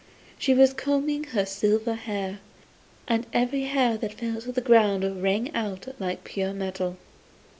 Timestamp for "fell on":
4.15-4.51